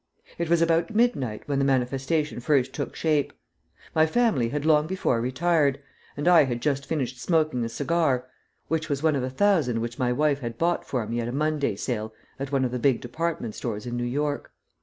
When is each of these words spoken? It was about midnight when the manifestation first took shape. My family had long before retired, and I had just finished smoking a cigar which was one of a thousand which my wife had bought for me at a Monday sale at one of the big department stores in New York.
It 0.39 0.49
was 0.49 0.63
about 0.63 0.95
midnight 0.95 1.43
when 1.45 1.59
the 1.59 1.63
manifestation 1.65 2.39
first 2.39 2.73
took 2.73 2.95
shape. 2.95 3.33
My 3.93 4.07
family 4.07 4.49
had 4.49 4.65
long 4.65 4.87
before 4.87 5.21
retired, 5.21 5.79
and 6.17 6.27
I 6.27 6.45
had 6.45 6.59
just 6.59 6.87
finished 6.87 7.21
smoking 7.21 7.63
a 7.63 7.69
cigar 7.69 8.27
which 8.67 8.89
was 8.89 9.03
one 9.03 9.15
of 9.15 9.21
a 9.21 9.29
thousand 9.29 9.79
which 9.79 9.99
my 9.99 10.11
wife 10.11 10.39
had 10.39 10.57
bought 10.57 10.87
for 10.87 11.05
me 11.05 11.19
at 11.19 11.27
a 11.27 11.31
Monday 11.31 11.75
sale 11.75 12.15
at 12.39 12.51
one 12.51 12.65
of 12.65 12.71
the 12.71 12.79
big 12.79 12.99
department 12.99 13.53
stores 13.53 13.85
in 13.85 13.95
New 13.95 14.03
York. 14.03 14.51